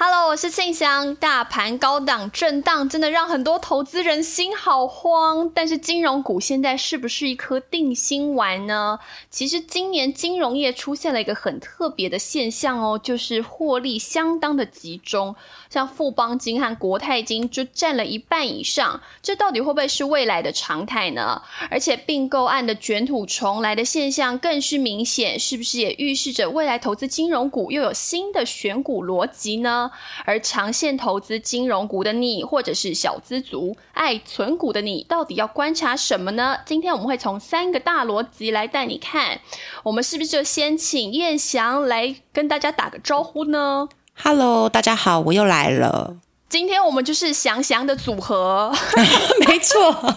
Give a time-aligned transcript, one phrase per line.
[0.00, 1.16] Hello，我是庆祥。
[1.16, 5.50] 大盘高档震荡，真的让很多投资人心好慌。
[5.52, 9.00] 但是金融股现在是不是一颗定心丸呢？
[9.28, 15.34] 其实今年金融业出现了一个很特别的现象哦，就是获利相当的集中，
[15.68, 19.00] 像富邦金和国泰金就占了一半以上。
[19.20, 21.42] 这到底会不会是未来的常态呢？
[21.72, 29.87] 而且并购案的卷土重来的现象更是明显，是不是也预示着未来投资金融股又有新的选股逻辑呢？
[30.24, 36.58] 而长线投资金融股的你，或者是小资族爱存股的你，到底要观察什么呢？
[36.64, 39.40] 今天我们会从三个大逻辑来带你看。
[39.82, 43.88] 我们是不是就先请燕翔来跟大家打个招呼呢
[44.22, 46.16] ？Hello，大家好，我又来了。
[46.48, 48.74] 今天我们就是翔翔的组合，
[49.46, 50.14] 没错，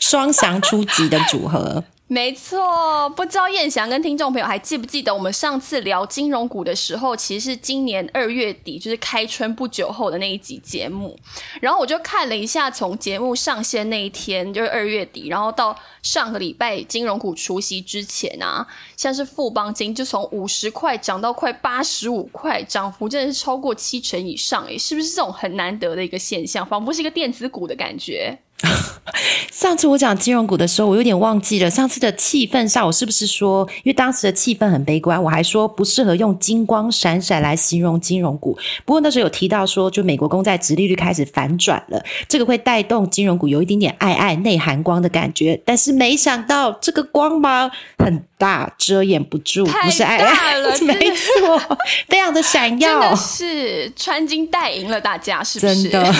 [0.00, 1.82] 双翔出击的组合。
[2.08, 11.18] 没错，不知道燕翔跟听众朋友还记不记得我们上次聊金融股的时候，其实是今年二月底，就是开春不久后的那一集节目。
[11.60, 18.64] 然后我就看了一下，从节目上线那一天就是二月底，然后到上个礼拜金融股除夕之前啊，
[18.96, 26.64] 像是富邦金就从五十块涨到快八十五块，涨幅真的是超过七成以上，诶，是不是这种很难得的一个现象？
[26.64, 28.38] 仿佛是一个电子股的感觉。
[29.52, 31.70] 上次我讲金融股的时候，我有点忘记了。
[31.70, 38.56] 上次的气氛上，我是不是说，因为当时的气氛很悲观，我还说不适合用金光闪闪来形容金融股。
[38.84, 45.60] 不过那时候有提到说，就美国公债殖利率开始反转了，这个会带动金融股有一点点爱爱内涵光的感觉。
[45.64, 55.88] 但是没想到这个光芒很大，遮掩不住，不是爱爱了， 没错，非常的闪耀，真的是穿金戴银了，大家是不是？
[55.88, 56.14] 真的。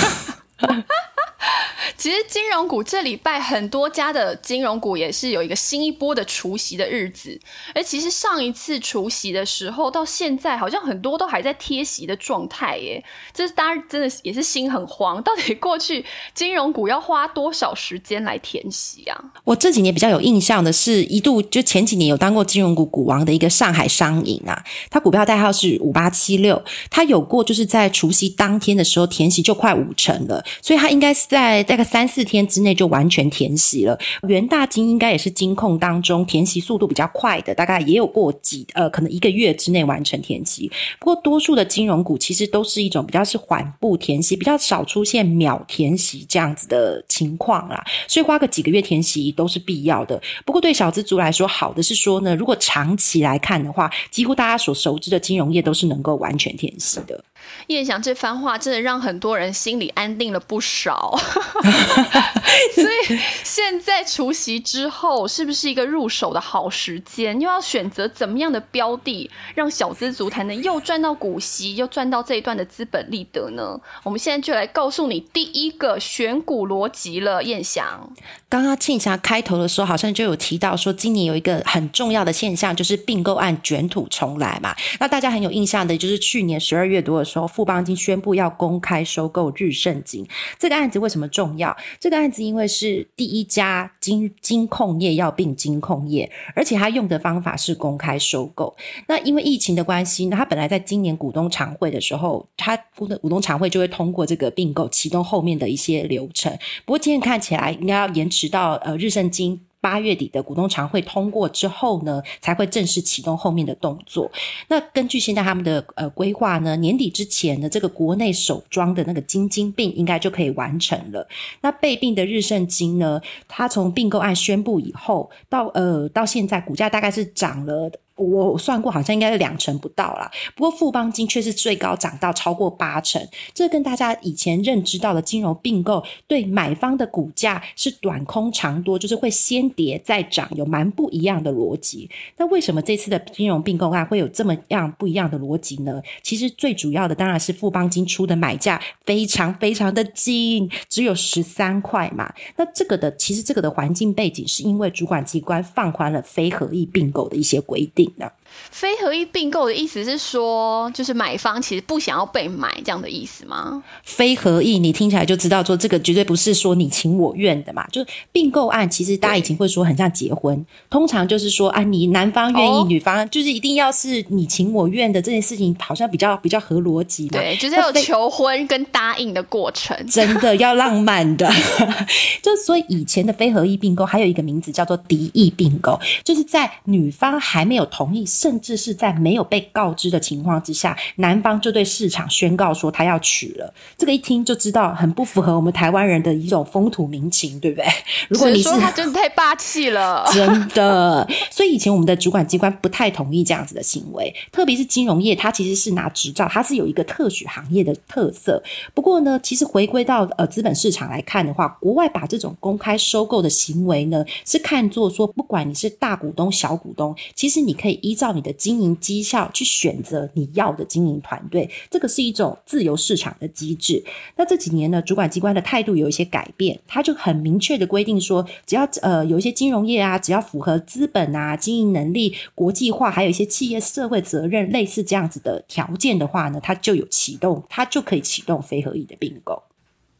[1.96, 7.38] 其实金融股这礼拜很多家的金融股也是有一个新一波的除夕的日子，
[7.74, 13.03] 而其实上一次除夕的时候到现在，好像很多都还在贴息的状态耶。
[13.32, 16.04] 这大家真的也是心很慌，到底过去
[16.34, 19.25] 金融股要花多少时间来填息啊？
[19.44, 33.99] 我这几年比较有印象的是，一度就前几年有当过金融股股王的一个上海商银啊，它股票代号是五八七六，它有过就是在除夕当天的时候填息就快五成了，所以它应该在大概三四天之内就完全填息了。
[34.28, 40.71] 元大金应该也是金控当中填息速度比较快的，大概也有过几呃，可能一个月之内完成填息。
[40.99, 47.82] 不过多数的金融股其实都是一种比较是缓步填息，比较少出现秒填息这样子的情况啦。
[48.06, 50.21] 所以花个几个月填息都是必要的。
[50.44, 57.22] 不过对小资族来说，好的是说呢，如果长期来看的话，几乎大家所熟知的金融业都是能够完全填息的。
[57.68, 61.18] 叶翔这番话真的让很多人心里安定了不少，
[62.74, 67.40] 所以现在除夕之后是不是一个入手的好时间？
[67.40, 73.78] 又要选择怎么样的标的，让小资族才能又赚到股息，又赚到这一段的资本利得呢？
[74.04, 78.10] 我们现在就来告诉你第一个选股逻辑了，燕翔。
[78.48, 84.74] 刚刚庆霞开头的时候好像就有提到说，今年有一个很重要的现象，就是并购案卷土重来嘛。
[85.00, 90.24] 那大家很有印象的，就是去年十二月多的时候，富邦金宣布要公开收购日盛金。
[90.60, 91.76] 这个案子为什么重要？
[91.98, 98.76] 这个案子因为是第一家金金控业要并金控业，而且他用的方法是公开收购。
[99.08, 106.56] 那因为疫情的关系，那他本来在今年股东常会的时候，他股股东常会就会通过这个并购启动后面的一些流程。
[106.84, 108.30] 不过今天看起来应该要延。
[108.36, 114.28] 迟到呃日盛金八月底的股东常会通过之后呢，才会正式启动后面的动作。
[114.66, 121.25] 那根据现在他们的呃规划呢，年底之前呢，这个国内首装的那个金晶病应该就可以完成了。
[121.60, 127.88] 那被并的日盛金呢，它从并购案宣布以后到呃到现在，股价大概是涨了。
[128.16, 130.31] 我算过，好像应该是两成不到啦。
[130.54, 142.08] 不过富邦金却是最高涨到超过八成，这跟大家以前认知到的金融并购对买方的股价是短空长多，就是会先跌再涨，有蛮不一样的逻辑。
[142.38, 146.00] 那为什么这次的金融并购案会有这么样不一样的逻辑呢？
[146.23, 152.32] 其实最主要的当然是富邦金出的买价非常非常的近，只有十三块嘛。
[152.56, 158.06] 那这个的其实这个的环境背景是因为主管机关放宽了非合意并购的一些规定。
[158.06, 158.32] 定的。
[158.70, 163.82] 非合意并购的意思是说，就是买方其实不想要被买这样的意思吗？
[164.03, 167.87] 非合意，你听起来就知道说这个绝对不是说你情我愿的嘛。
[167.91, 177.38] 就是并购案，其实大家以前会说很像结婚，通常就是说啊，你男方愿意，女方就是一定要是你情我愿的这件事情，好像比较比较合逻辑嘛。
[177.38, 181.50] 对，就是要有求婚跟答应的过程，真的要浪漫的。
[182.43, 188.26] 就所以以前的非合意并购还有一个名字叫做敌意并购，就是在女方还没有同意。
[188.46, 193.75] 甚至是在没有被告知的情况之下，男方就对市场宣告说他要娶了。
[193.98, 197.84] 这个一听就知道很不符合我们台湾人的一种风土民情，对不对？
[198.31, 201.28] 如果你说他真的太霸气了， 真的。
[201.50, 208.62] 所以以前我们的主管机关不太同意这样子的行为，特别是金融业，它其实是拿执照，它是有一个特许行业的特色。
[208.94, 218.36] 不过呢，其实回归到呃资本市场来看的话，国外把这种公开收购的行为呢，是看作说，不管你是大股东、小股东，其实你可以依照。
[218.37, 224.05] 你的经营绩效去选择你要的经营团队，这个是一种自由市场的机制。
[224.37, 239.62] 那这几年呢，主管机关的态度有一些改变，他就很明确的规定说，只要呃有一些金融业啊，只要符合资本啊、经营能力、国际化，还有一些企业社会责任类似这样子的条件的话呢，它就有启动，它就可以启动非合意的并购。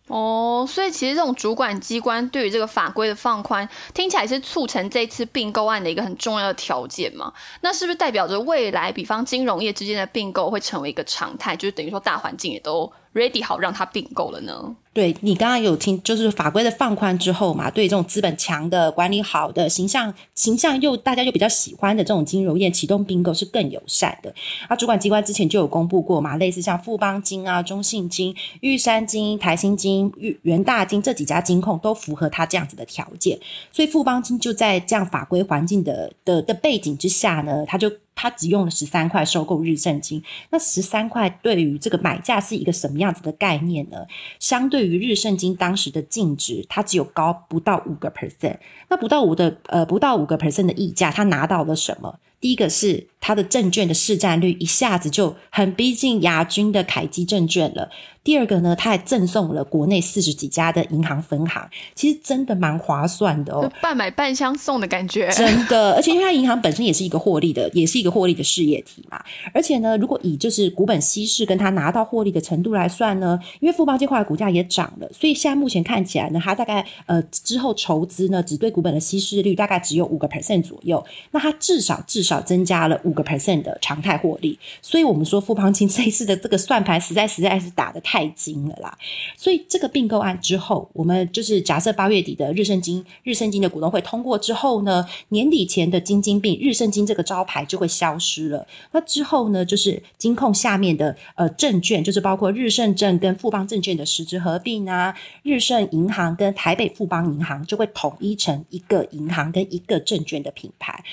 [0.08, 7.32] 哦，所以其实这种主管机关对于这个法规的放宽，听起来是促成这次并购案的一个很重要的条件嘛？
[7.61, 11.56] 那是不是代表着未来，比方金融业之间的并购会成为一个常态？
[11.56, 14.77] 就是等于说大环境也都 ready 好让它并购了呢？
[14.93, 24.35] 对你刚刚有听，就是法规的放宽之后嘛，对这种资本强的、管理好的、形象形象又大家又比较喜欢的这种金融业启动并购是更友善的。
[24.69, 33.39] 啊，主管机关之前就有公布过嘛，类似像富邦金啊、中信金、玉山金、台新金、玉元大金这几家金控都符合他这样子的条件，
[33.73, 37.91] 所以富邦金就在这样法规环境的的的背景之下呢，他就。
[38.17, 40.21] 他只用了十三块收购日盛金，
[40.51, 43.99] 那十三块对于这个买价是一个什么样子的概念呢？
[44.41, 48.57] 相对于日盛金当时的净值，它只有高不到五个 percent，
[48.89, 52.19] 那不到五的呃不到五个 percent 的溢价，他拿到了什么？
[52.39, 57.91] 第一个是它的证券的市占率一下子就很逼近亚军的凯基证券了。
[58.26, 65.31] 第二个呢，他还赠送了国内四十几家的银行分行，其实真的蛮划算的哦，半买半相送的感觉。
[65.31, 69.23] 真的，而且因为它银行本身也是一个获利的，也是一个获利的事业体嘛。
[69.55, 81.00] 而且呢，如果以就是股本稀释跟它拿到获利的程度来算呢，因为富邦这块股价也涨了，所以现在目前看起来呢，它大概呃之后筹资呢，只对股本的稀释率大概只有五个 percent 左右，
[81.31, 84.58] 那它至少至少增加了五个 percent 的常态获利。
[84.82, 88.16] 所以我们说富邦金这一次的这个算盘实在实在是打的太。
[88.17, 88.97] 太精了啦！
[89.37, 98.67] 所以这个并购案之后，我们就是假设八月底的日盛金、日盛金的股东会通过之后呢，年底前的金金并、日盛金这个招牌就会消失了。
[98.93, 111.05] 那之后呢，就是金控下面的呃证券，就是包括日盛证跟富邦证券的实质合并啊，日盛银行跟台北富邦银行就会统一成一个银行跟一个证券的品牌。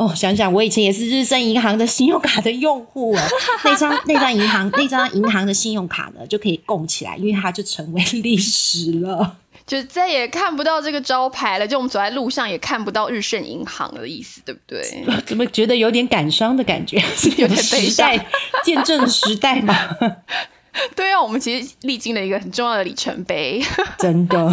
[0.00, 3.28] 哦，想想我以前也是日盛银行的信用卡的用户哎，
[3.64, 9.36] 那张那张银行那张银行的信用卡呢，就可以供起来，因为它就成为历史了，
[9.66, 11.68] 就再也看不到这个招牌了。
[11.68, 14.82] 就我们走在路上也看不到日盛银行的意思，对不对？
[15.26, 16.96] 怎么觉得有点感伤的感觉？
[17.36, 18.10] 有点悲伤，
[18.64, 19.76] 见证时代嘛？
[20.96, 23.62] 对啊，我们其实历经了一个很重要的里程碑，
[23.98, 24.50] 真的。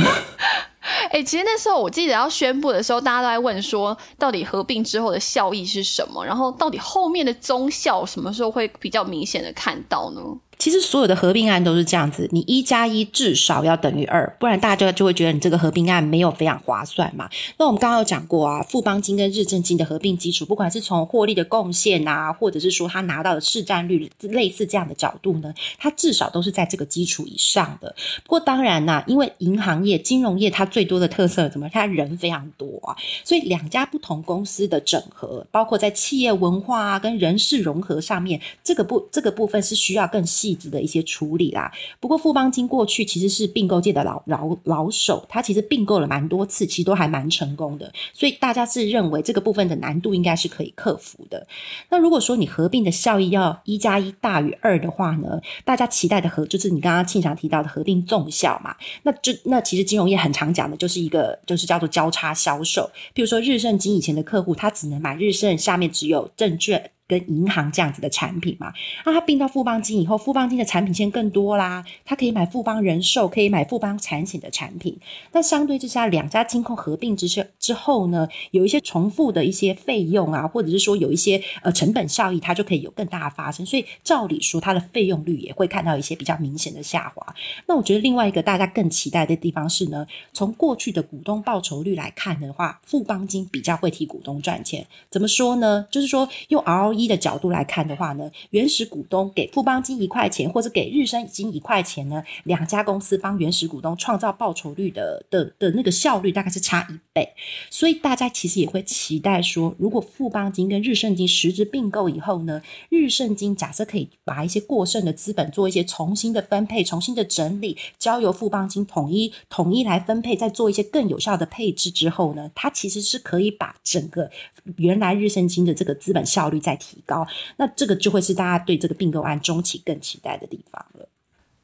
[1.11, 6.25] 哎，其实那时候我记得要宣布的时候，大家都在问说，到底合并之后的效益是什么？
[6.25, 10.21] 然后到底后面的综效什么时候会比较明显的看到呢？
[10.59, 17.29] 其实所有的合并案都是这样子，你一加一至少要等于二，不然大家就会觉得你这个合并案没有非常划算嘛。
[17.57, 27.95] 那我们刚刚有讲过啊，富邦金跟日正金的合并基础，不管是从获利的贡献啊，或者是说他拿到的市占率类似这样的角度呢，它至少都是在这个基础以上的。
[28.23, 31.69] 不过当然呐，因为银行业、金融业它最多的特色怎么？
[31.71, 40.46] 它人非常多啊，所以两家不同公司的整合，包括在企业文化啊跟人事融合上面，这个部这个部分是需要更细。
[40.47, 41.69] 细致的一些处理啦。
[41.99, 47.91] 不过富邦金过去其实是并购界的老老老手，他其实并购了蛮多次，其实都还蛮成功的。
[48.13, 51.45] 所以大家是认为这个部分的难度应该是可以克服的。
[51.89, 55.41] 那如果说你合并的效益要一加一大于二的话呢？
[55.65, 58.75] 大家期待的合就是你刚刚庆祥提到的合并纵效嘛？
[59.03, 62.89] 那就那其实金融业很常讲的就是一个就是叫做交叉销售。
[63.13, 66.91] 比如说日盛金以前的客户，他只能买日盛下面只有证券。
[67.07, 68.73] 跟银行这样子的产品嘛，
[69.05, 74.97] 那他并到富邦金以后，富邦金的产品线更多啦，他可以买富邦人寿，可以买富邦产险的产品。
[75.31, 83.65] 那相对之下，两家金控合并之之后呢，有一些重复的一些费用啊，或者是说有一些呃成本效益，它就可以有更大的发生。
[83.65, 87.33] 所以照理说，它的费用率也会看到一些比较明显的下滑。
[87.67, 94.85] 那我觉得另外一个大家更期待的地方是呢，从过去的股东报酬率来看的话，富邦金比较会替股东赚钱。
[95.09, 95.87] 怎么说呢？
[95.89, 96.96] 就是说用 RO。
[96.97, 107.29] 一的角度来看的话呢，原始股东给富邦金一块钱，或者给日升金一块钱呢，两家公司帮原始股东创造报酬率的的的那个效率大概是差一倍，
[107.69, 124.29] 所以大家其实也会期待说，如果富邦金跟日盛金实质并购以后呢，日盛金假设可以把一些过剩的资本做一些重新的分配、重新的整理，交由富邦金统一统一来分配，再做一些更有效的配置之后呢，它其实是可以把整个
[124.77, 126.86] 原来日盛金的这个资本效率再提。
[126.87, 127.27] 提高，
[127.57, 131.09] 那这个就会是大家对这个并购案中期更期待的地方了。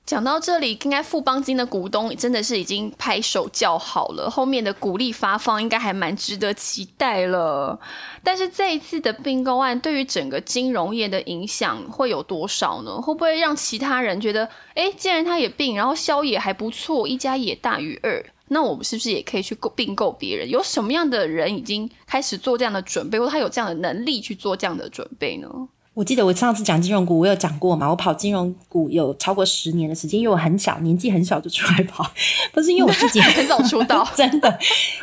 [0.06, 7.80] 讲到这里，应该富邦金的股东真的是已经拍手叫好了，后面的鼓励发放应该还蛮值得期待了。
[8.22, 13.02] 但是这一次的并购案对于整个金融业的影响会有多少呢？
[13.02, 18.26] 会不会让其他人觉得，哎，既然他也并，然后销也还不错，一加也大于二？
[18.50, 20.50] 那我们是不是也可以去购并购别人？
[20.50, 25.48] 有什么样的人已经开始做这样的准备，或他有这样的能力去做这样的准备呢？
[25.94, 27.88] 我记得我上次讲金融股，我有讲过嘛？
[27.88, 32.04] 我跑金融股有超过十年的时间，因为我很小，年纪很小就出来跑，
[32.52, 34.60] 不是因为我自己 很早出道， 真的。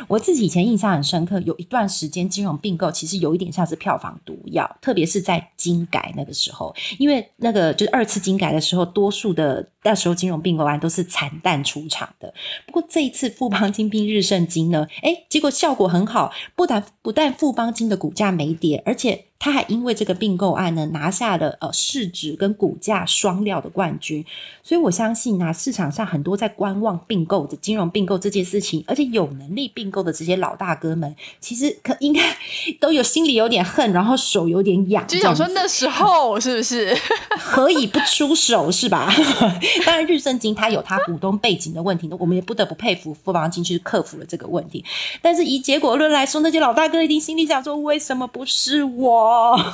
[0.09, 12.33] 我自己以前印象很深刻，有一段时间金融并购其实有一点像是票房毒药，特别是在金改那个时候，因为那个就是二次金改的时候，多数的那时候金融并购案都是惨淡出场的。
[12.65, 19.27] 不过这一次富邦金并日盛金呢，哎，结果效果很好，不但不但富邦金的股价没跌，而且。
[19.43, 24.23] 他还因为这个并购案呢，拿下了呃市值跟股价双料的冠军，
[24.61, 32.21] 所以我相信啊，市场上很多在观望并购的金融并购这件事情，而且有能力并购的这些老大哥们，其实可应该
[32.79, 36.95] 都有心里有点恨，然后手有点痒，就想说那时候是不是
[37.39, 39.11] 何以不出手是吧？
[39.87, 44.85] 当然，日盛金他有他股东背景的问题，我们也不得不佩服富邦金去克服了这个问题。
[45.19, 49.30] 但是以结果论来说，那些老大哥一定心里想说，为什么不是我？
[49.31, 49.57] 哦，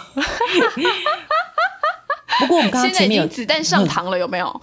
[2.39, 4.61] 不过我们刚刚前面有子弹上膛了，有没有？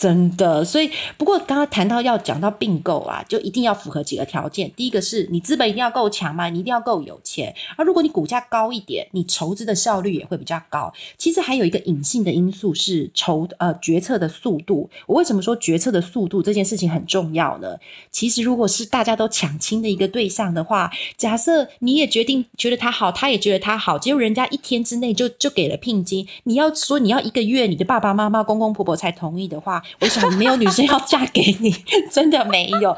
[0.00, 4.72] 真的，所以不过刚刚谈到要讲到并购啊，就一定要符合几个条件。
[4.74, 7.54] 第一个是你资本一定要够强嘛，你一定要够有钱。
[7.76, 10.90] 而如果你股价高一点，你筹资的效率也会比较高。
[11.18, 14.88] 其实还有一个隐性的因素是筹呃决策的速度。
[15.06, 17.76] 我为什么说决策的速度这件事情很重要呢？
[18.10, 29.82] 其实如果是大家都抢亲的一个对象的话，假设你也决定觉得他好，他也觉得他好，结果人家一天之内就就给了聘金，你要说你要一个月你的爸爸妈妈公公婆婆才同意的话。
[30.00, 31.70] 为什么没有女生要嫁给你？
[32.10, 32.96] 真的没有。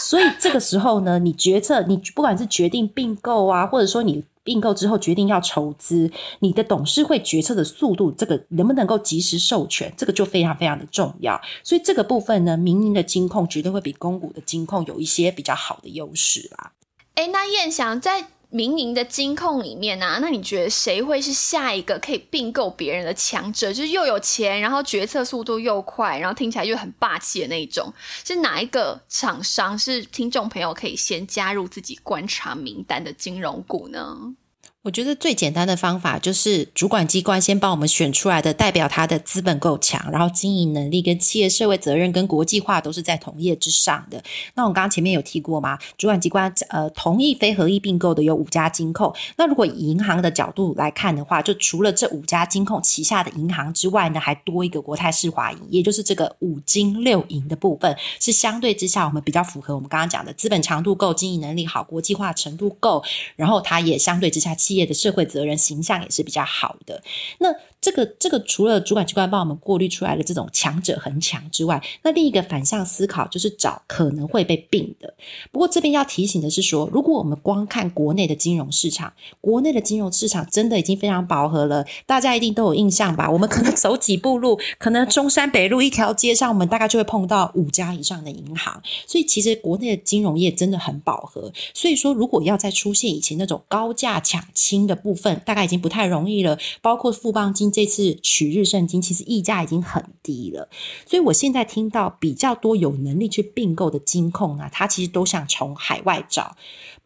[0.00, 6.10] 所以这个时候呢，你决策，你不管是决定并购啊，或者说你并购之后决定要筹资，
[6.40, 11.40] 你的董事会决策的速度，这个能不能够及时授权，这个就非常非常的重要。
[11.62, 16.72] 所以这个部分呢，民营的金控绝对会比公股的金控有一些比较好的优势啦。
[17.14, 18.26] 哎，那燕翔在。
[18.54, 23.72] 民营的金控里面啊，那你觉得谁会是下一个可以并购别人的强者？
[23.72, 27.92] 就是又有钱，然后决策速度又快，然后听起来又很霸气的那一种，
[28.24, 29.76] 是哪一个厂商？
[29.76, 34.36] 是听众朋友可以先加入自己观察名单的金融股呢？
[34.84, 44.22] 我觉得最简单的方法就是主管机关先帮我们选出来的代表他的资本够强，然后经营能力跟企业社会责任跟国际化都是在同业之上的。
[44.54, 49.10] 那我们刚刚前面有提过吗，主管机关呃同意非合意并购的有五家金控。
[49.38, 63.02] 那如果以银行的角度来看的话，就除了这五家金控旗下的银行之外呢，还多一个国泰世华银，也就是这个五金六银的部分，是相对之下我们比较符合我们刚刚讲的资本强度够、经营能力好、国际化程度够，
[63.34, 67.02] 然后它也相对之下企业的社会责任形象也是比较好的。
[67.38, 67.48] 那
[67.84, 75.12] 这个这个除了主管机关帮我们过滤出来的这种强者很强之外，那另一个反向思考就是找可能会被并的。
[75.52, 81.84] 不过这边要提醒的是说，如果我们光看国内的金融市场，国内的金融市场真的已经非常饱和了。
[82.06, 83.30] 大家一定都有印象吧？
[83.30, 88.82] 我们可能走几步路，可能中山北路一条街上，我们大概就会碰到五家以上的银行。
[89.06, 91.52] 所以其实国内的金融业真的很饱和。
[91.74, 96.58] 所以说，如果要再出现以前那种高价抢亲的部分，大概已经不太容易了。
[96.80, 97.73] 包括富邦金。
[97.74, 100.68] 这次取日圣经其实溢价已经很低了，
[101.04, 106.56] 所以我现在听到比较多有能力去并购的金控啊，他其实都想从海外找。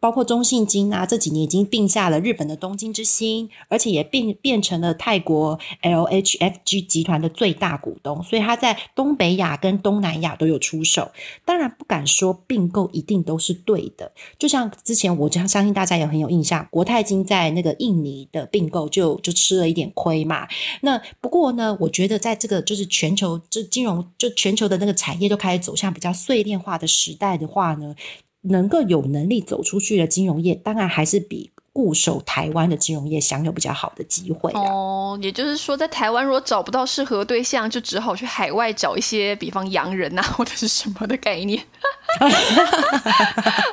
[0.01, 11.11] 包括中信金啊，这几年已经并下了日本的东京之星，而且也变变成了泰国 LHFG 集团的最大股东，所以他在东北亚跟东南亚都有出手。
[11.43, 20.47] 当然不敢说并购一定都是对的，就像之前我相相信大家也很有印象，国泰金在那个印尼的并购就就吃了一点亏嘛。
[20.81, 27.95] 那不过呢，我觉得在这个就是全球就金融就全球的那个产业都开始走向比较碎裂化的时代的话呢。
[28.43, 41.61] 能够有能力走出去的金融业，当然还是比固守台湾的金融业享有比较好的机会哦，也就是说，在台湾如果找不到适合对象，就只好去海外找一些，比方洋人啊，或者是什么的概念。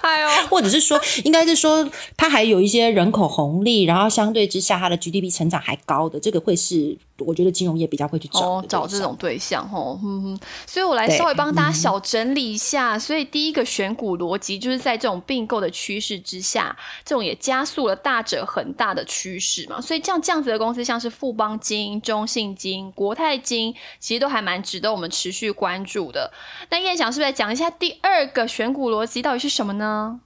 [0.03, 6.97] 哎呦， 或者是说，应该是说，它还有一些人口红利，然后相对之下，它的 GDP 成长还高的，这个会是。
[7.21, 12.99] 我觉得金融业比较会去找找这种对象，哦，嗯哼，所以我来稍微帮大家小整理一下。
[12.99, 16.77] 所以第一个选股逻辑就是在这种并购的趋势之下，
[17.07, 19.81] 这种也加速了大者很大的趋势嘛。
[19.81, 26.31] 所以像这样子的公司，像是富邦金、中信金、国泰金，其实都还蛮值得我们持续关注的。
[26.69, 30.21] 那燕翔是不是来讲一下第二个选股逻辑到底是什么呢？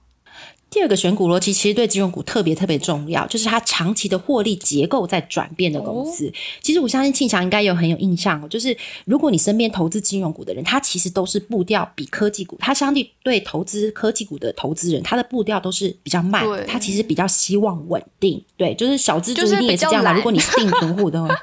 [0.71, 6.31] 第二个选股逻辑其实对金融股特别特别重要，就是它长期的获利结构在转变的公司。
[6.61, 18.41] 其实我相信庆祥应该有很有印象哦，就是如果你身边投资金融股的人，他其实都是步调比科技股，他相对对投资科技股的投资人，他的步调都是比较慢，他其实比较希望稳定。
[18.55, 20.13] 对，就是小资族一定也是这样的。
[20.13, 21.35] 如果你是定存户的话，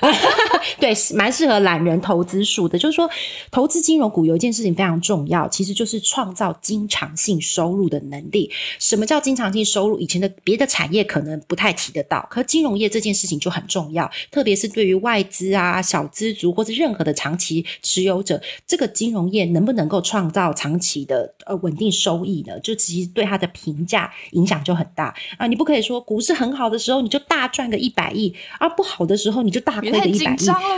[0.80, 2.76] 对，蛮适合懒人投资数的。
[2.78, 3.08] 就是说，
[3.50, 8.50] 投资金融股有一件事情非常重要，其实就是创造经常性收入的能力。
[8.78, 9.98] 什么叫经常性收入？
[9.98, 22.58] 以前的别的产业可能不太提得到，可金融业这件事情就很重要，特别是对于外资啊、小资族或者任何的长期持有者，这个金融业能不能够创造长期的呃稳定收益呢？
[22.60, 25.46] 就其实对它的评价影响就很大啊！
[25.46, 30.36] 你不可以说股市很好的时候你就大赚个一百亿，而不好的时候你就大亏个一百亿，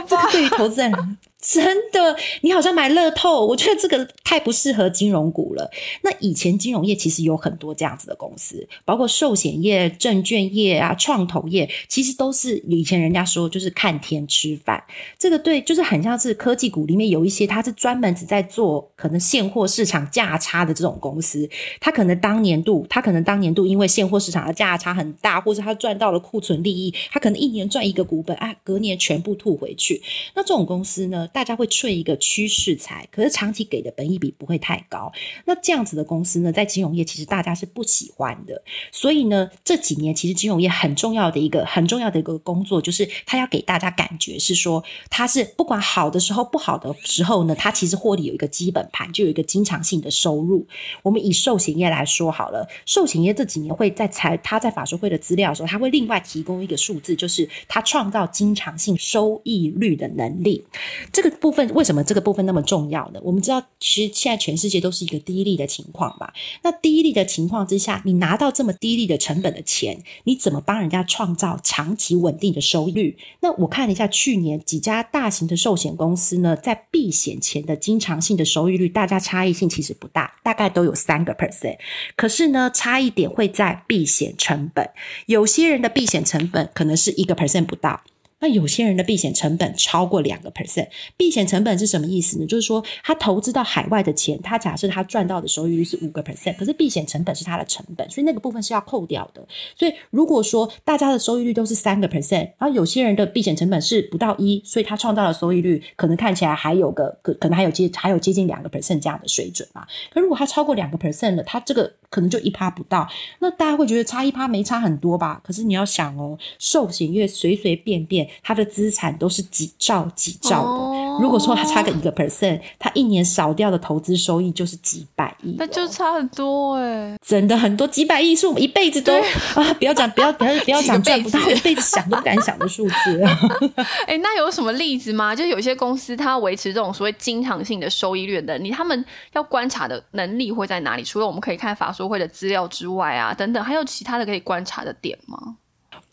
[0.09, 0.93] 这个对于投资人。
[1.47, 5.71] 真的，你好像买乐透，我觉得这个太不适合金融股了。
[6.03, 14.83] 那以前金融业其实有很多这样子的公司，包括寿险业、证券业啊、创投业，其实都是以前人家说就是看天吃饭。
[15.19, 21.47] 这个对，就是很像是科技股里面有一些，它是专门只在做可能现货市场价差的这种公司。
[21.79, 30.01] 它可能当年度，它可能当年度因为现货市场的价差很大，或者它赚到了库存利益，它可能一年赚一个股本，啊，隔年全部吐回去。
[30.35, 31.29] 那这种公司呢？
[31.35, 35.13] 大家会吹一个趋势财，可是长期给的本益比不会太高。
[35.45, 38.63] 那这样子的公司呢，在金融业其实大家是不喜欢的。
[38.93, 50.65] 所以呢，这几年其实金融业很重要的一个很重要的一个工作，就是它要给大家感觉是说，它是不管好的时候、不好的时候呢，它其实获利有一个基本盘，就有一个经常性的收入。
[51.03, 60.65] 我们以寿险业来说好了，寿险业这几年会在财，他在法说会的资料的时候，他会另外提供一个数字，就是它创造经常性收益率的能力。
[61.13, 63.21] 这个部分为什么这个部分那么重要呢？
[63.23, 66.33] 我们知道，其实现在全世界都是一个低利的情况吧。
[66.63, 73.17] 那低利的情况之下，你拿到这么低利的成本的钱，你怎么帮人家创造长期稳定的收益率？
[73.41, 81.77] 那我看了一下去年几家大型的寿险公司呢，在避险前的经常性的收益率，大家差异性其实不大，大概都有三个 percent。
[82.17, 84.89] 可是呢，差一点会在避险成本，
[85.27, 88.01] 有些人的避险成本可能是一个 percent 不到。
[88.45, 92.47] 那有些人的避险成本超过两个 percent，避险成本是什么意思呢？
[92.47, 99.43] 就是说他投资到海外的钱，他假设他赚到的收益率是五个 percent，可是避险成本是他的成本，所以那个部分是要扣掉的。
[99.75, 109.87] 所以如果说大家的收益率都是三个 percent，然后有些人的避险成本是不到一，所以他创造的收益率可能看起来还有个可可能还有接还有接近两个 percent 这样的水准嘛。
[110.13, 115.41] 可如果他超过两个 percent 了，他这个可能就一趴不到，那大家会觉得差一趴没差很多吧？
[115.43, 118.29] 可是你要想哦，寿险业随随便便。
[118.43, 120.95] 他的资产都是几兆几兆的。
[121.21, 125.55] 如果说他差个一个 percent，他一年少掉的投资收益就是几百亿。
[125.59, 129.13] 那就差很多哎，真的很多几百亿是我们一辈子都
[129.55, 133.23] 啊，不要讲，不要不要不要讲赚不到，一辈子想都不敢想的数字。
[134.09, 135.35] 哎，那有什么例子吗？
[135.37, 141.05] 就有些公司它维持这种所谓经常性的收益率的，你他们要观察的能力会在哪里？
[141.05, 145.57] 除了我们可以看法说会的资料之外啊，等等，还有其他的可以观察的点吗？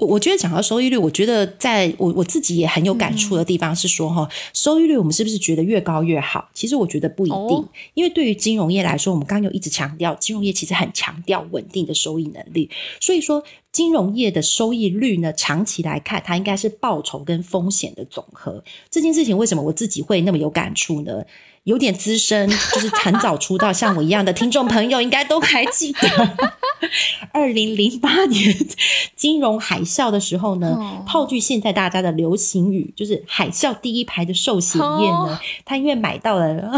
[0.02, 6.50] 我我觉得讲到收益率，我觉得在我我自己也很有感触的地方是说哈，收益率我们是不是觉得越高越好？
[6.56, 12.68] 其实我觉得不一定，因为对于金融业来说，我们刚刚有一直强调，金融业其实很强调稳定的收益能力。
[13.00, 18.64] 所以说，金融业的收益率呢，长期来看，它应该是报酬跟风险的总和。
[18.90, 21.24] 这件事情为什么我自己会那么有感触呢？
[21.64, 26.08] 有点资深，就是很早出道，像我一样的听众朋友，应该都还记得，
[27.32, 28.56] 二零零八年
[29.16, 36.72] 金融海啸的时候呢，套句现在大家的流行语，就是海啸第一排的寿险业呢，他因为买到了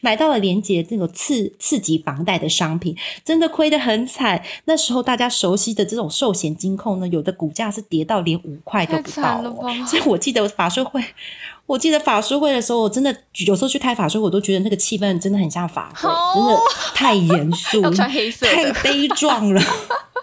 [0.00, 4.42] 买到了连接这种次次级房贷的商品，真的亏得很惨。
[4.64, 9.40] 那时候大家熟悉的这种寿险金控呢，有的股价是跌到连五块都不到，
[9.86, 11.00] 所以我记得法说会。
[11.70, 16.60] 我记得法术会的时候，我真的有时候去开法术，我都觉得那个气氛真的很像法会，真的
[16.96, 19.62] 太严肃， 太悲壮了。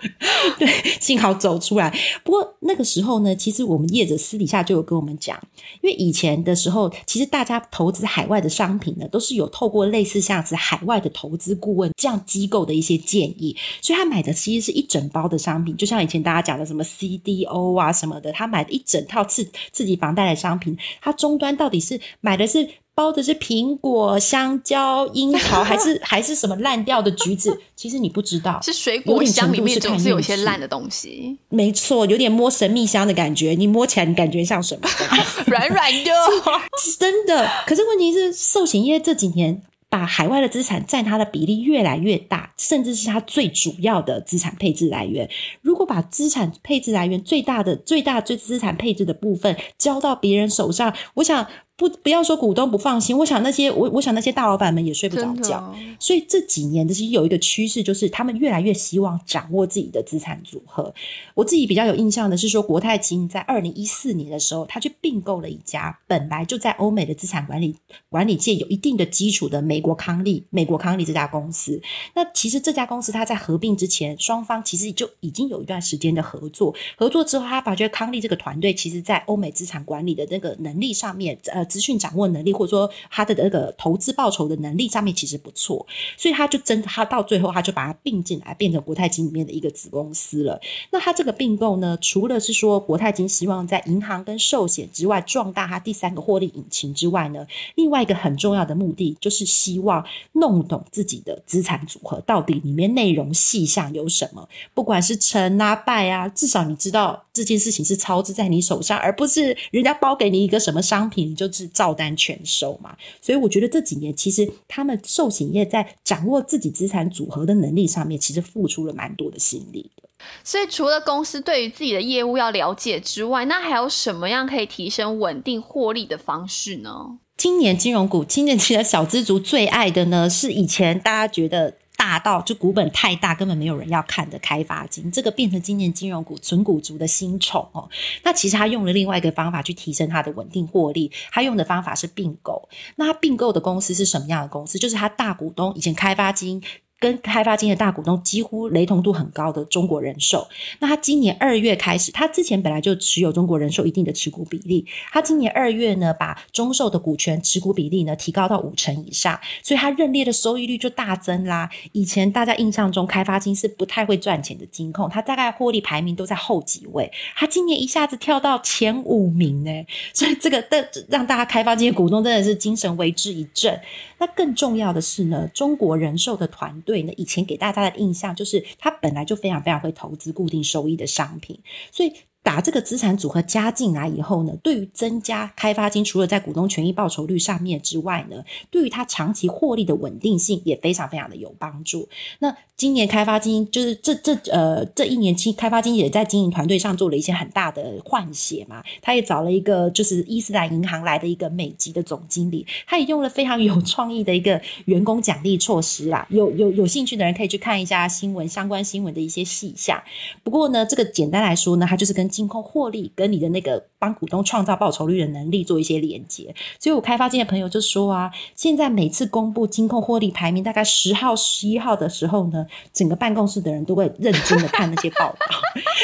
[0.59, 0.67] 对，
[0.99, 1.93] 幸好走出来。
[2.23, 5.37] 不过那个时候呢，其实我们业者私底下就有跟我们讲，
[5.81, 22.67] 因为以前的时候，其实大家投资海外的商品呢，都是有透过类似像是海外的投资顾问这样机构的一些建议，所以他买的其实是一整包的商品，就像以前大家讲的什么 CDO 啊什么的，他买的一整套刺刺激房贷的商品，他终端到底是买的是。
[22.97, 27.55] 包的是苹果、香蕉、樱桃，还是 还是什么烂掉的橘子？
[27.75, 31.37] 其实你不知道，是水果箱里面总是有些烂的东西。
[31.49, 34.89] 没错，有点摸神秘箱的感觉，你摸起来你感觉像什么？
[35.45, 36.11] 软软的，
[36.97, 37.47] 真的。
[37.67, 39.61] 可是问题是，寿险业这几年。
[39.89, 45.29] 把海外的资产占它的比例越来越大，甚至是它最主要的资产配置来源。
[45.61, 51.47] 如果把资产配置来源最大的、最大最资产配置的部分交到别人手上，我想。
[51.77, 55.75] 不，不要说股东不放心，我想那些我我想那些大老板们也睡不着觉。
[55.99, 60.91] 所以这几年的其实有一个趋势，就是他们越来越希望掌握自己的资产组合。
[61.35, 67.75] 我自己比较有印象的是说，国泰金在二零一四年的时候，他去并购了一家本来就在欧美的资产管理
[68.09, 70.43] 管理界有一定的基础的美国康利。
[70.49, 71.79] 美国康利这家公司，
[72.15, 76.73] 那其实这家公司它在合并之前，双方其实就已经有一段时间的合作。
[76.97, 81.66] 合作之后，他发觉康利这个团队其实在欧美资产管理的那个能力上面，呃。
[81.67, 90.59] 资讯掌握能力，或者说他的那个投资报酬的能力上面其实不错，所以他就真他到最后他就把它并进来，变成国泰金里面的一个子公司了。
[90.91, 111.47] 那他这个并购呢，除了是说国泰金希望在银行跟寿险之外壮大它第三个获利引擎之外呢，另外一个很重要的目的就是希望弄懂自己的资产组合到底里面内容细项有什么，不管是成啊败啊，至少你知道这件事情是操之在你手上，而不是人家包给你一个什么商品你就。
[111.57, 120.07] 是照单全收嘛，所以我觉得这几年其实他们寿险业在掌握自己资产组合的能力上面，其实付出了蛮多的心力的。
[120.43, 127.17] 所以除了公司对于自己的业务要了解之外，那还有什么样可以提升稳定获利的方式呢？
[127.35, 131.77] 今年金融股，今年其实小资族最爱的呢，是以前大家觉得。
[131.97, 137.89] 大到就股本太大，根本没有人要看的开发金，这个变成今年金融股纯股族的新宠哦。
[138.23, 142.69] 那其实他用了另外一个方法去提升他的稳定获利，他用的方法是并购。
[142.95, 144.77] 那他并购的公司是什么样的公司？
[144.77, 146.63] 就是他大股东以前开发金。
[146.99, 150.47] 跟开发金的大股东几乎雷同度很高的中国人寿，
[150.79, 161.69] 那他今年二月开始，他之前本来就持有中国人寿一定的持股比例，他今年二月呢，把中寿的股权持股比例呢提高到五成以上，所以他认列的收益率就大增啦。
[161.91, 169.71] 以前大家印象中开发金是不太会赚钱的金控，他大概获利排名都在后几位，他今年一下子跳到前五名呢，
[170.13, 173.79] 所以这个的让大家开发金的股东真的是精神为之一振。
[174.19, 176.75] 那更重要的是呢，中国人寿的团。
[176.87, 181.59] 对那，以前给大家的印象就是，他本来就非常非常会投资固定收益的商品，
[181.91, 182.13] 所以。
[182.47, 192.07] 把这个资产组合加进来以后呢，对于增加开发金除了在股东权益报酬率上面之外呢，对于它长期获利的稳定性也非常非常的有帮助。
[192.39, 206.25] 那今年开发金就是这这呃这一年期开发金也在经营团队上做了一些很大的换血嘛，他也找了一个就是伊斯兰银行来的一个美籍的总经理，他也用了非常有创意的一个员工奖励措施啦。
[206.29, 210.01] 有有有兴趣的人可以去看一下新闻相关新闻的一些细项。
[210.43, 225.47] 不过呢，这个简单来说呢，它就是跟金控获利跟你的那个帮股东创造报酬率的能力做一些连接，所以我开发金的朋友就说啊，现在每次公布金控获利排名，大概十号、十一号的时候呢，整个办公室的人都会认真的看那些报道，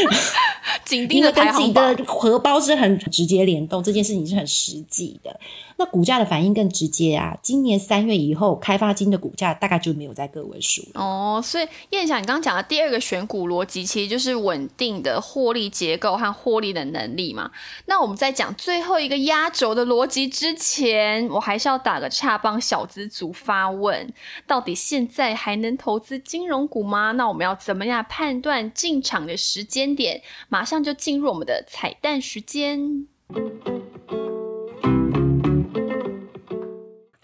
[0.84, 5.40] 紧盯的跟自己的荷包是很直接联动，这件事情是很实际的。
[5.84, 11.42] 那股价的反应更直接啊，今年三月以后，开发金的股价大概就没有在个位数了哦。
[11.44, 17.52] 所以燕翔，你刚刚讲的第二个选股逻辑，其实就是稳定的获利结构和获利的能力嘛。
[17.86, 24.14] 那我们在讲最后一个压轴的逻辑之前，我还是要打个岔，帮小资族发问：
[24.48, 27.12] 到底现在还能投资金融股吗？
[27.12, 30.22] 那我们要怎么样判断进场的时间点？
[30.48, 33.06] 马上就进入我们的彩蛋时间。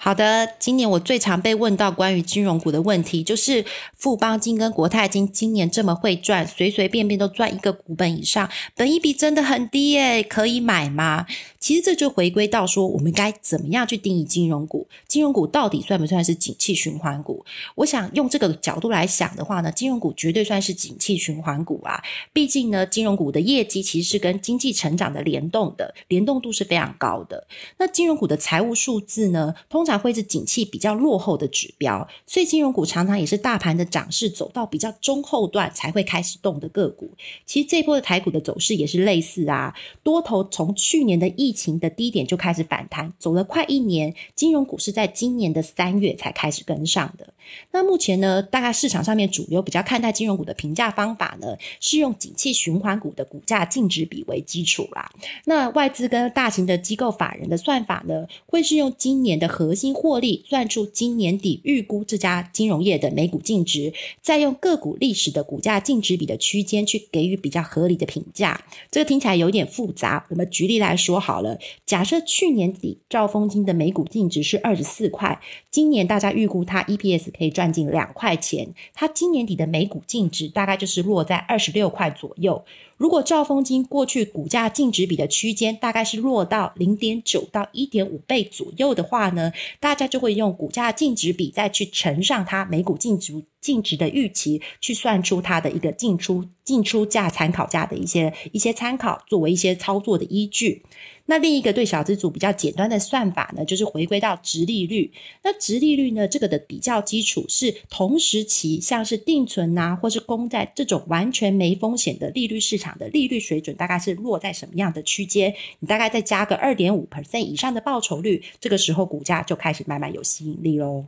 [0.01, 3.65] 好的，今年我最常被问到关于金融股的问题，就是
[3.97, 11.25] 富邦金跟国泰金今年这么会赚，随随便便都赚一个股本以上，本一比真的很低耶，可以买吗？
[11.59, 14.87] 其实这就回归到说，我们该怎么样去定义金融股？
[15.05, 17.45] 金融股到底算不算是景气循环股？
[17.75, 22.01] 我想用这个角度来想的话呢，金融股绝对算是景气循环股啊。
[22.31, 27.45] 毕竟呢，金融股的业绩其实是跟经济成长的联动的，联动度是非常高的。
[27.77, 37.11] 那金融股的财务数字呢，通常会是景气比较落后的指标，所以金融股常常也是大盘的涨势走到比较中后段才会开始动的个股。
[37.45, 39.73] 其实这波的台股的走势也是类似啊，
[40.03, 47.33] 多头从去年的疫情的低点就开始反弹，走了快一年，金融股是在今年的三月才开始跟上的。
[47.71, 55.11] 那目前呢，大概市场上面主流比较看待金融股的评价方法呢，是用景气循环股的股价净值比为基础啦。
[55.45, 68.63] 那外资跟大型的机构法人的算法呢，会是用今年的核心获利算出今年底预估这家金融业的每股净值，再用个股历史的股价净值比的区间去给予比较合理的评价。
[68.91, 71.39] 这个听起来有点复杂，我们举例来说好。
[71.41, 75.39] 了，假设去年底兆丰金的每股净值是二十四块，
[75.71, 82.63] 今年大家预估它 EPS 可以赚进两块钱，它今年底的每股净值大概就是落在二十六块左右。
[82.99, 100.83] 如果兆丰金过去股价净值比的区间大概是落到零点九到一点五倍左右的话呢，大家就会用股价净值比再去乘上它每股净值净值的预期，去算出它的一个进出进出价参考价的一些一些参考，作为一些操作的依据。
[101.25, 105.11] 那另一个对小资组比较简单的算法呢，就是回归到直利率。
[105.43, 115.53] 那直利率呢，这个的比较基础是同时期，像是定存啊，或是公债这种完全没风险的利率市场的利率水准，大概是落在什么样的区间？
[115.79, 121.05] 你大概再加个二点五 percent 以上的报酬率，这个时候股价就开始慢慢有吸引力喽。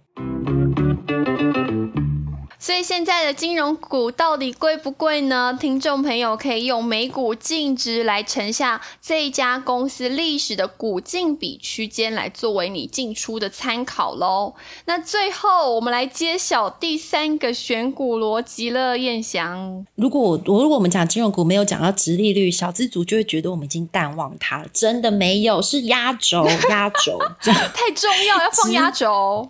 [2.72, 5.58] 所以现在的金融股到底贵不贵呢？
[5.60, 14.54] 听众朋友可以用每股净值来乘下这一家公司历史的股净比区间，来作为你进出的参考喽。
[14.86, 19.86] 那最后我们来揭晓第三个选股逻辑了，燕翔。
[19.96, 24.68] 如果我如果我们讲金融股没有讲到直利率，小资族就会觉得我们已经淡忘它了。
[24.72, 29.50] 真的没有，是压轴，压轴， 太重要，要放压轴。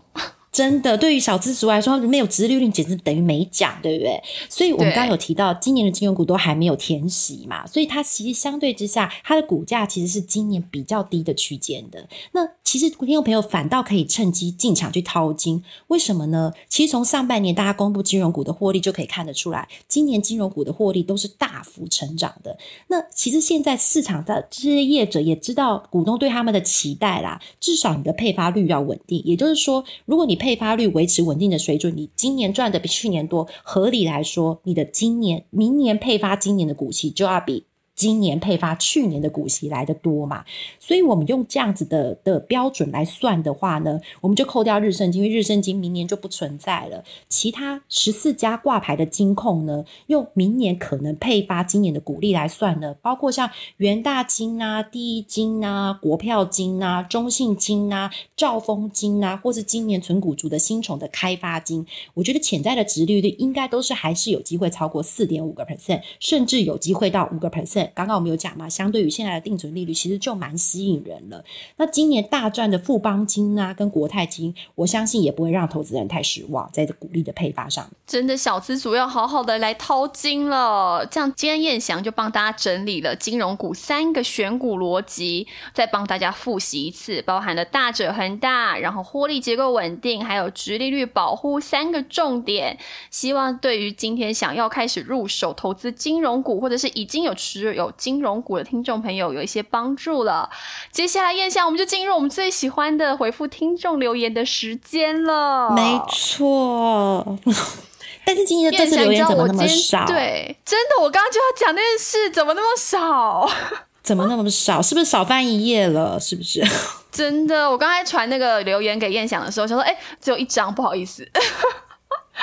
[0.51, 4.21] 真的，对于小资族来说，没有直利率简直等于没讲，对不对？
[4.49, 12.05] 所以我们刚刚有提到，今年的金融股都还没有填息嘛，所以它其实相对之下，它的股价其实是今年比较低的区间的。
[12.33, 16.51] 那其实听众朋友反倒可以趁机进场去掏金，为什么呢？
[16.67, 22.57] 其实从上半年大家公布金融股的获利就可以看得出来，今年金融股的获利都是大幅成长的。
[22.87, 37.67] 那其实现在市场的这些业者也知道股东对他们的期待啦，至少你的配发率要稳定，也就是说，如果你配发率维持稳定的水准，你今年赚的比去年多，合理来说，你的今年、明年配发今年的股息就要比。
[38.01, 40.43] 今年配发去年的股息来的多嘛？
[40.79, 47.03] 所以我们用这样子的的标准来算的话呢，我们就扣掉日盛金，因为日盛金明年就不存在了。
[47.29, 61.85] 其他十四家挂牌的金控呢，用明年可能配发今年的股利来算呢，包括像元大金啊、第一金啊、国票金啊、中信金啊、兆丰金啊，或是今年存股族的新宠的开发金，
[62.15, 67.90] 我觉得潜在的值利率应该都是还是有机会超过四点五个 percent，甚至有机会到五个 percent。
[67.93, 71.43] 刚刚我们有讲嘛，相对于现在的定存利率，其实就蛮吸引人了。
[71.77, 77.89] 那今年大赚的富邦金啊，跟国泰金，我相信也不会让投资人太失望，在这股利的配发上。
[78.07, 81.05] 真的，小资主要好好的来掏金了。
[81.09, 92.77] 这样，今天燕翔就帮大家整理了金融股三个选股逻辑，再帮大家复习一次，包含了大者恒大，然后获利结构稳定，还有直利率保护三个重点。
[93.09, 97.81] 希望对于今天想要开始入手投资金融股，或者是已经有持有。
[97.81, 100.47] 有金融股的听众朋友有一些帮助了。
[100.91, 105.71] 接下来，燕翔，我们就进入我们最喜欢的回复听众留言的时间了。
[105.71, 107.39] 没错，
[108.23, 110.05] 但是今天的这次留言怎么那么少？
[110.05, 113.49] 对，真的，我刚刚就要讲那件事，怎么那么少？
[114.03, 114.79] 怎么那么少？
[114.79, 116.19] 是不是少翻一页了？
[116.19, 116.63] 是不是？
[117.11, 121.27] 真的，我刚才传那个留言给燕翔的时候，想说，哎，只有一张，不好意思，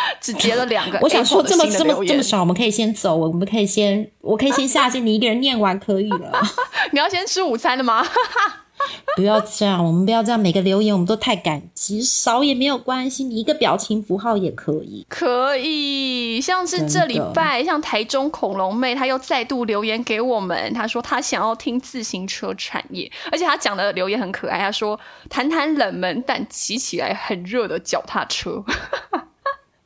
[0.20, 0.98] 只截了两个。
[1.02, 6.32] 我想说，这么这么这么少，我们可以先走，我们可以先，我可以先下线，你一个人念完可以了。
[6.92, 8.06] 你要先吃午餐了吗？
[9.16, 10.38] 不要这样，我们不要这样。
[10.38, 15.04] 每个留言我们都太感激，少也没有关系，你一个表情符号也可以。
[15.08, 28.64] 可以，像是这礼拜，像台中恐龙妹，她又再度留言给我们，她说她想要听自行车产业，而且她讲的留言很可爱，她说谈谈冷门但骑起来很热的脚踏车。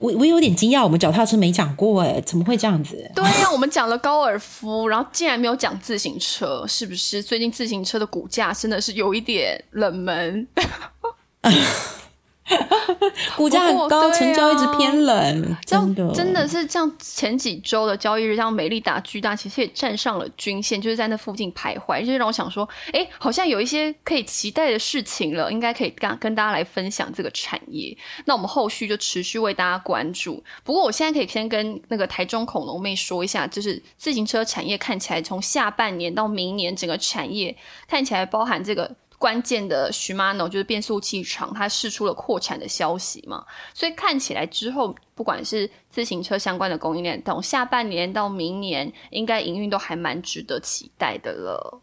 [0.03, 3.11] 我我有点惊讶，我们脚踏车没讲过哎，怎么会这样子？
[3.15, 7.23] 对呀，我们讲了高尔夫，然后竟然没有讲自行车，是不是？
[7.23, 10.49] 最近自行车的股价真的是有一点冷门。
[13.37, 27.97] 股价很高，成交一直偏冷，真的真的是像前几周的交易日，像美利达、巨大，其实也站上了均线，就是在那附近徘徊，就是让我想说，哎，好像有一些可以期待的事情了，应该可以跟跟大家来分享这个产业。
[28.25, 30.43] 那我们后续就持续为大家关注。
[30.65, 38.97] 不过我现在可以先跟那个台中恐龙妹说一下，就是自行车产业看起来从下半年到明年，整个产业看起来包含这个。
[39.23, 51.81] 关键的 Shimano 就是变速器厂，它释出了扩产的消息嘛，所以看起来之后，不管是自行车相关的供应链，从下半年到明年，应该营运都还蛮值得期待的了。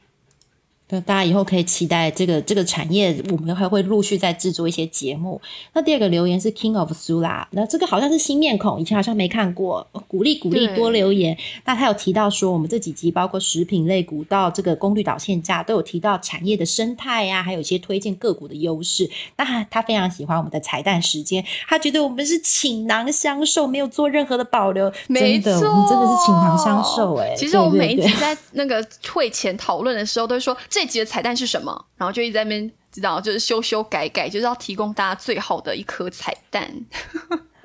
[0.90, 5.40] 那大家以后可以期待这个这个产业，我们还会陆续再制作一些节目。
[5.74, 11.38] 那第二个留言是 King of Sula，那这个好像是新面孔，以前好像没看过，鼓励鼓励多留言。
[11.66, 19.08] 那他有提到说，我们这几集包括食品类股到这个功率导线价，都有提到产业的生态呀，还有一些推荐个股的优势。
[19.38, 24.92] 那他他非常喜欢我们的彩蛋时间，他觉得我们是倾囊相授，没有做任何的保留。
[25.08, 27.36] 没错，我们真的是倾囊相授哎。
[27.38, 30.58] 其实我们每一集在那个会前讨论的时候，都说。
[30.68, 31.86] 这这集的彩蛋是什么？
[31.98, 36.74] 然后就一直在那边知道，就是修修改改，就是要提供大家最好的一颗彩蛋。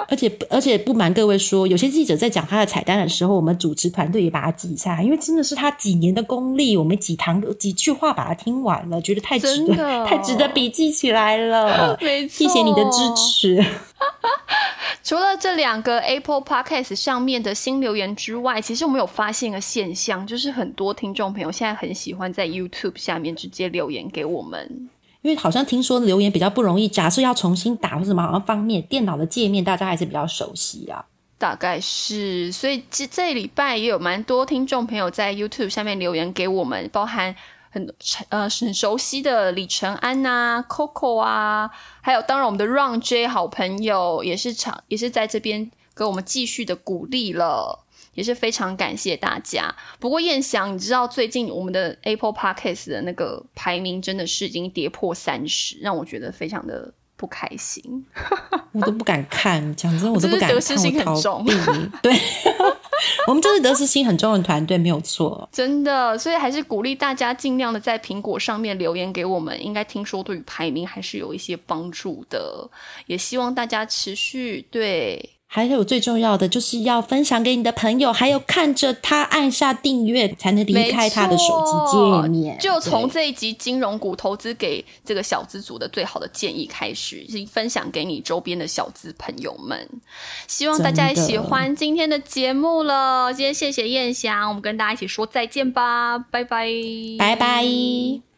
[0.08, 11.96] 而且而且不瞒各位说，有些记者在讲他的彩蛋的时候，我们主持团队也把它记下来，因为真的是他几年的功力，我们几堂几句话把它听完了，觉得太值得，太值得笔记起来了。
[12.00, 13.64] 没错，谢谢你的支持。
[15.02, 24.90] 除了这两个 Apple Podcast 上面的新留言之外，其实我们有发现一个现象，就是很多听众朋友现在很喜欢在 YouTube 下面直接留言给我们，
[25.24, 31.02] 因为好像听说留言比较不容易，假设要重新打或什么，好像方面电脑的界面大家还是比较熟悉啊。
[31.38, 37.34] 大概是，所以这这礼拜也有蛮多听众朋友在 YouTube 下面留言给我们，包含。
[37.70, 37.92] 很
[38.28, 41.68] 呃很熟悉的李承安呐，Coco 啊，
[42.00, 47.83] 还有当然我们的 Run J 好朋友也是场也是在这边给我们继续的鼓励了，
[48.14, 49.74] 也是非常感谢大家。
[49.98, 58.04] 不过燕翔，你知道最近我们的 Apple Podcast 的那个排名真的是已经跌破三十，让我觉得非常的不开心。
[58.72, 60.56] 我都不敢看，讲真，我都不敢看，
[61.14, 61.52] 我逃避。
[62.02, 62.12] 对。
[63.26, 72.68] 我们就是得失心很重的团队，没有错，真的，所以还是鼓励大家尽量的在苹果上面留言给我们，应该听说对于排名还是有一些帮助的，
[73.06, 75.30] 也希望大家持续对。
[75.54, 82.58] 还有最重要的，就是要分享给你的朋友，还有看着他按下订阅，才能离开他的手机界面。
[82.58, 89.88] 就从这一集金融股投资给这个小资组的最好的建议开始，分享给你周边的小资朋友们。
[90.48, 93.32] 希望大家也喜欢今天的节目了。
[93.32, 96.66] 今天谢谢燕翔，我们跟大家一起说再见吧，拜拜，
[97.16, 98.33] 拜拜。